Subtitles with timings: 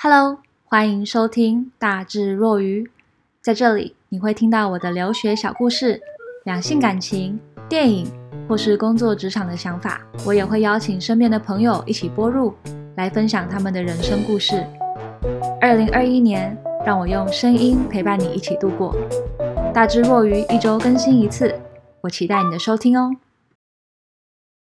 [0.00, 2.88] Hello，欢迎收听大智若愚。
[3.42, 6.00] 在这里，你会听到我的留学小故事、
[6.44, 7.36] 两性感情、
[7.68, 8.08] 电影，
[8.48, 10.00] 或是工作职场的想法。
[10.24, 12.54] 我也会邀请身边的朋友一起播入，
[12.94, 14.64] 来分享他们的人生故事。
[15.60, 16.56] 二零二一年，
[16.86, 18.94] 让我用声音陪伴你一起度过。
[19.74, 21.52] 大智若愚，一周更新一次，
[22.02, 23.10] 我期待你的收听哦。